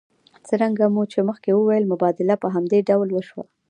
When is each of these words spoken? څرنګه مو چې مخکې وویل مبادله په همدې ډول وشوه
څرنګه 0.47 0.85
مو 0.93 1.03
چې 1.11 1.19
مخکې 1.29 1.49
وویل 1.53 1.89
مبادله 1.91 2.35
په 2.43 2.47
همدې 2.55 2.79
ډول 2.89 3.09
وشوه 3.11 3.43